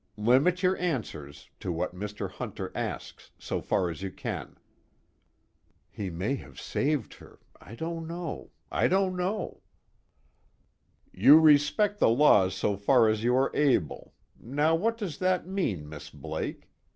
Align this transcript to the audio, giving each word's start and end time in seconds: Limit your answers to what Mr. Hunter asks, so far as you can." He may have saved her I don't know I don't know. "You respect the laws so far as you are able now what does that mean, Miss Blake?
Limit 0.17 0.63
your 0.63 0.75
answers 0.77 1.51
to 1.59 1.71
what 1.71 1.93
Mr. 1.95 2.27
Hunter 2.27 2.71
asks, 2.73 3.29
so 3.37 3.61
far 3.61 3.87
as 3.87 4.01
you 4.01 4.09
can." 4.09 4.57
He 5.91 6.09
may 6.09 6.33
have 6.37 6.59
saved 6.59 7.13
her 7.13 7.37
I 7.57 7.75
don't 7.75 8.07
know 8.07 8.49
I 8.71 8.87
don't 8.87 9.15
know. 9.15 9.61
"You 11.13 11.39
respect 11.39 11.99
the 11.99 12.09
laws 12.09 12.55
so 12.55 12.77
far 12.77 13.09
as 13.09 13.23
you 13.23 13.35
are 13.35 13.55
able 13.55 14.15
now 14.39 14.73
what 14.73 14.97
does 14.97 15.19
that 15.19 15.45
mean, 15.45 15.87
Miss 15.87 16.09
Blake? 16.09 16.71